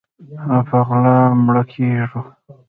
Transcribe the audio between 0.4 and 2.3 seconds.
او په غلا مړه کیږو